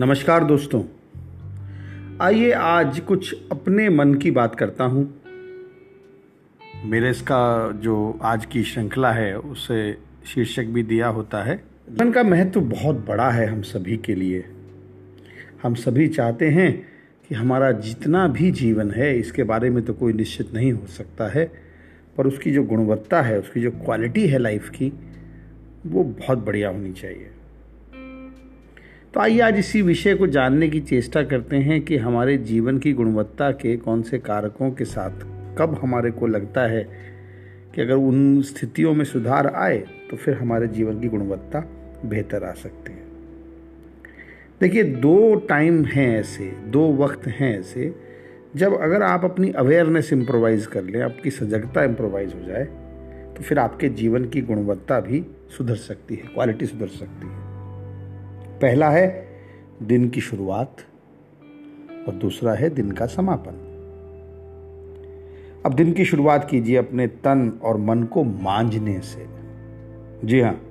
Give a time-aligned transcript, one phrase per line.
[0.00, 0.82] नमस्कार दोस्तों।
[2.20, 5.22] आइए आज कुछ अपने मन की बात करता हूँ।
[6.84, 11.64] मेरे इसका जो आज की श्रृंखला है उसे शीर्षक भी दिया होता है।
[12.00, 14.44] मन का महत्व बहुत बड़ा है हम सभी के लिए।
[15.62, 16.86] हम सभी चाहते हैं
[17.28, 21.28] कि हमारा जितना भी जीवन है इसके बारे में तो कोई निश्चित नहीं हो सकता
[21.28, 21.44] है
[22.16, 24.92] पर उसकी जो गुणवत्ता है उसकी जो क्वालिटी है लाइफ की
[25.86, 27.30] वो बहुत बढ़िया होनी चाहिए।
[29.16, 32.92] तो आइए आज इसी विषय को जानने की चेष्टा करते हैं कि हमारे जीवन की
[32.92, 35.24] गुणवत्ता के कौन से कारकों के साथ
[35.58, 36.82] कब हमारे को लगता है
[37.74, 39.78] कि अगर उन स्थितियों में सुधार आए
[40.10, 41.60] तो फिर हमारे जीवन की गुणवत्ता
[42.04, 43.04] बेहतर आ सकती है।
[44.60, 47.92] देखिए, दो टाइम हैं ऐसे, दो वक्त हैं ऐसे,
[48.56, 52.64] जब अगर आप अपनी अवेयरनेस इम्प्रोवाइज कर लें, आपकी सजगता इम्प्रोवाइज हो जाए
[53.36, 55.24] तो फिर आपके जीवन की गुणवत्ता भी
[55.56, 57.45] सुधर सकती है, क्वालिटी सुधर सकती है।
[58.62, 59.28] पहला है
[59.82, 60.76] दिन की शुरुआत
[62.08, 63.62] और दूसरा है दिन का समापन
[65.66, 69.26] अब दिन की शुरुआत कीजिए अपने तन और मन को मांझने से
[70.24, 70.62] जी हाँ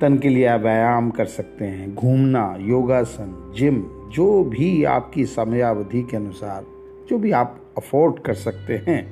[0.00, 3.82] तन के लिए आप व्यायाम कर सकते हैं, घूमना, योगासन, जिम,
[4.12, 6.64] जो भी आपकी समयावधि के अनुसार,
[7.08, 9.10] जो भी आप अफोर्ड कर सकते हैं,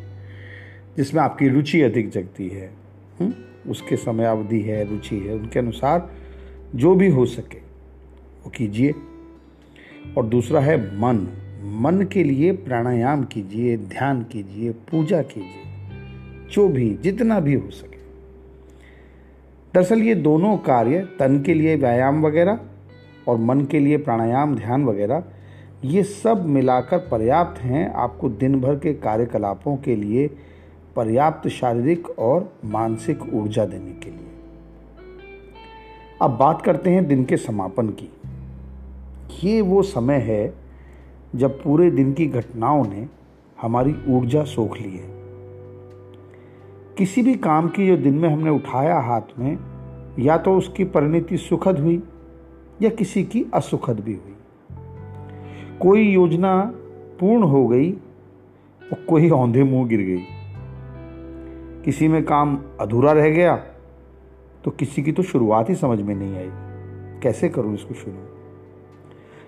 [0.97, 2.71] जिसमें आपकी रुचि अधिक जगती है
[3.21, 3.33] हुँ?
[3.69, 6.11] उसके समयावधि है, रुचि है, उनके अनुसार
[6.75, 7.59] जो भी हो सके
[8.47, 8.95] वो कीजिए।
[10.19, 11.17] और दूसरा है मन।
[11.65, 15.89] मन के लिए प्राणायाम कीजिए, ध्यान कीजिए, पूजा कीजिए,
[16.53, 17.97] जो भी, जितना भी हो सके।
[19.75, 22.61] दरअसल ये दोनों कार्य, तन के लिए व्यायाम वगैरह
[23.29, 25.25] और मन के लिए प्राणायाम, ध्यान वगैरह,
[25.85, 30.31] ये सब मिलाकर पर्याप्त हैं आपको दिन भर के कार्यकलापों के लिए
[30.97, 34.21] पर्याप्त शारीरिक और मानसिक ऊर्जा देने के लिए।
[36.23, 38.11] अब बात करते हैं दिन के समापन की।
[39.45, 40.55] ये वो समय है
[41.35, 43.09] जब पूरे दिन की घटनाओं ने
[43.61, 45.17] हमारी ऊर्जा सोख ली है।
[46.99, 49.59] किसी भी काम की जो दिन में हमने उठाया हाथ में,
[50.19, 52.03] या तो उसकी परिणति सुखद हुई,
[52.83, 54.37] या किसी की असुखद भी हुई।
[55.81, 56.73] कोई योजना
[57.21, 60.23] पूर्ण हो गई, और कोई औंधे मुँह गिर गई।
[61.85, 63.57] किसी में काम अधूरा रह गया
[64.65, 66.51] तो किसी की तो शुरुआत ही समझ में नहीं आई
[67.23, 68.36] कैसे करूँ इसको शुरू?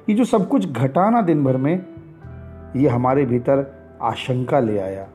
[0.08, 1.84] ये जो सब कुछ घटाना दिन भर में,
[2.76, 3.64] ये हमारे भीतर
[4.02, 5.06] आशंका ले आया,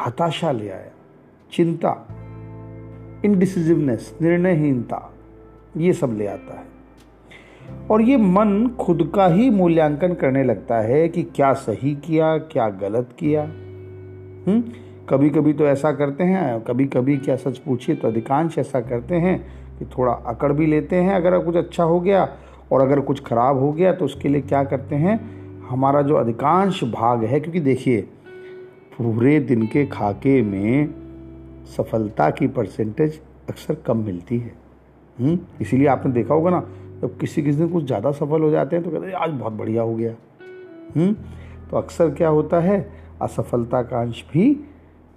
[0.00, 0.90] हताशा ले आया,
[1.52, 1.92] चिंता
[3.24, 5.00] इनडिसिजिवनेस निर्णयहीनता,
[5.76, 6.64] ये सब ले आता है।
[7.90, 12.68] और ये मन खुद का ही मूल्यांकन करने लगता है कि क्या सही किया, क्या
[12.68, 14.62] गलत किया। हम्म?
[15.08, 19.14] कभी कभी तो ऐसा करते हैं कभी कभी क्या सच पूछिए तो अधिकांश ऐसा करते
[19.14, 19.38] हैं
[19.78, 22.28] कि थोड़ा अकड़ भी लेते हैं, अगर कुछ अच्छा हो गया
[22.72, 25.18] और अगर कुछ ख़राब हो गया तो उसके लिए क्या करते हैं?
[25.68, 28.00] हमारा जो अधिकांश भाग है क्योंकि देखिए
[28.98, 30.94] पूरे दिन के खाके में
[31.66, 34.52] सफलता की परसेंटेज अक्सर कम मिलती है।
[35.18, 38.50] हम्म, इसीलिए आपने देखा होगा ना जब तो किसी किसी दिन कुछ ज़्यादा सफल हो
[38.50, 40.12] जाते हैं तो कहते हैं आज बहुत बढ़िया हो गया।
[40.96, 41.12] हम्म,
[41.70, 42.78] तो अक्सर क्या होता है?
[43.22, 44.52] असफलता का अंश भी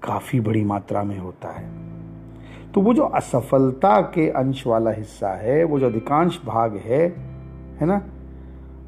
[0.03, 1.67] काफ़ी बड़ी मात्रा में होता है।
[2.73, 7.07] तो वो जो असफलता के अंश वाला हिस्सा है वो जो अधिकांश भाग है
[7.79, 8.01] है ना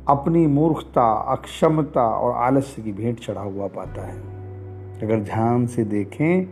[0.07, 4.19] अपनी मूर्खता, अक्षमता और आलस्य की भेंट चढ़ा हुआ पाता है
[5.01, 6.45] अगर ध्यान से देखें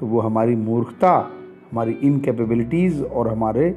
[0.00, 1.30] तो वो हमारी मूर्खता,
[1.72, 3.70] हमारी इनकेपेबिलिटीज़ और हमारे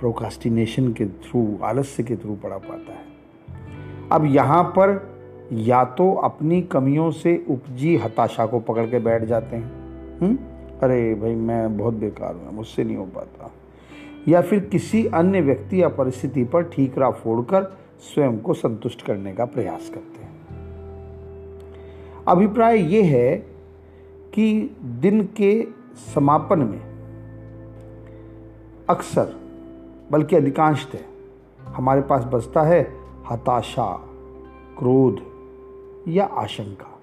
[0.00, 3.12] प्रोकास्टिनेशन के थ्रू आलस्य के थ्रू पड़ा पाता है
[4.12, 5.14] अब यहाँ पर
[5.52, 9.72] या तो अपनी कमियों से उपजी हताशा को पकड़ के बैठ जाते हैं
[10.20, 10.28] हुँ?
[10.28, 10.38] हम्म?
[10.82, 13.50] अरे भाई, मैं बहुत बेकार हूँ, मुझसे नहीं हो पाता
[14.28, 17.62] या फिर किसी अन्य व्यक्ति या परिस्थिति पर ठीकरा फोड़कर
[18.00, 20.34] स्वयं को संतुष्ट करने का प्रयास करते हैं।
[22.28, 23.36] अभिप्राय ये है
[24.34, 25.66] कि दिन के
[26.14, 26.94] समापन में
[28.88, 29.34] अक्सर,
[30.10, 30.98] बल्कि अधिकांशतः
[31.64, 32.92] हमारे पास बचता है
[33.30, 33.96] हताशा,
[34.78, 35.20] क्रोध
[36.08, 36.98] या आशंका।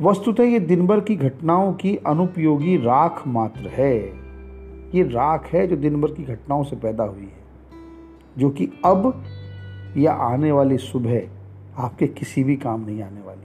[0.00, 4.25] वस्तुतः ये दिन भर की घटनाओं की अनुपयोगी राख मात्र है।
[4.96, 7.44] ये राख है जो दिन भर की घटनाओं से पैदा हुई है,
[8.38, 9.24] जो कि अब
[9.96, 11.20] या आने वाली सुबह
[11.78, 13.44] आपके किसी भी काम नहीं आने वाली।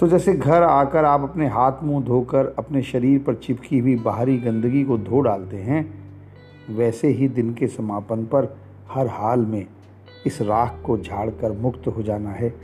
[0.00, 4.36] तो जैसे घर आकर आप अपने हाथ मुँह धोकर अपने शरीर पर चिपकी हुई बाहरी
[4.38, 5.82] गंदगी को धो डालते हैं,
[6.70, 8.56] वैसे ही दिन के समापन पर
[8.90, 9.66] हर हाल में
[10.26, 12.54] इस राख को झाड़कर मुक्त हो जाना है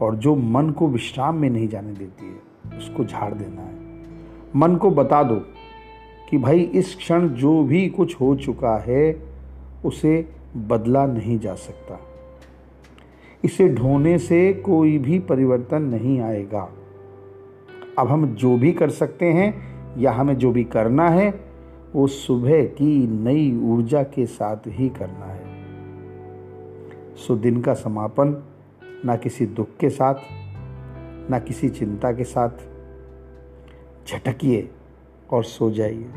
[0.00, 3.74] और जो मन को विश्राम में नहीं जाने देती है, उसको झाड़ देना है।
[4.56, 5.36] मन को बता दो
[6.30, 9.22] कि भाई इस क्षण जो भी कुछ हो चुका है,
[9.84, 12.00] उसे बदला नहीं जा सकता।
[13.44, 16.72] इसे ढोने से कोई भी परिवर्तन नहीं आएगा।
[17.98, 21.40] अब हम जो भी कर सकते हैं, या हमें जो भी करना है,
[21.94, 25.46] वो सुबह की नई ऊर्जा के साथ ही करना है।
[27.16, 28.42] सो दिन का समापन,
[29.04, 30.14] ना किसी दुख के साथ,
[31.30, 32.50] ना किसी चिंता के साथ।
[34.08, 34.70] झटकिए।
[35.30, 36.08] और सो जाइए।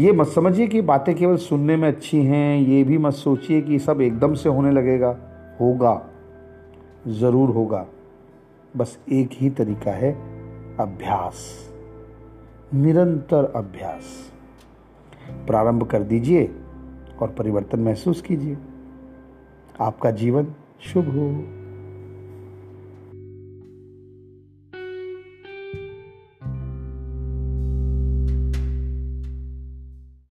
[0.00, 3.78] ये मत समझिए कि बातें केवल सुनने में अच्छी हैं, ये भी मत सोचिए कि
[3.78, 5.18] सब एकदम से होने लगेगा।
[5.60, 6.06] होगा।
[7.08, 7.86] ज़रूर होगा।
[8.76, 10.12] बस एक ही तरीका है,
[10.76, 11.68] अभ्यास।
[12.74, 14.32] निरंतर अभ्यास।
[15.46, 16.50] प्रारंभ कर दीजिए
[17.22, 18.58] और परिवर्तन महसूस कीजिए।
[19.80, 20.46] आपका जीवन
[20.80, 21.55] शुभ हो।